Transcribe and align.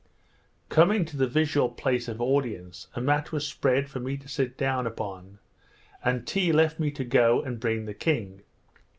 Coming 0.69 1.05
to 1.05 1.15
the 1.15 1.27
visual 1.27 1.69
place 1.69 2.07
of 2.07 2.19
audience, 2.19 2.87
a 2.95 3.01
mat 3.01 3.31
was 3.31 3.45
spread 3.47 3.87
for 3.87 3.99
me 3.99 4.17
to 4.17 4.27
sit 4.27 4.57
down 4.57 4.87
upon, 4.87 5.37
and 6.03 6.25
Tee 6.25 6.51
left 6.51 6.79
me 6.79 6.89
to 6.89 7.03
go 7.03 7.43
and 7.43 7.59
bring 7.59 7.85
the 7.85 7.93
king. 7.93 8.41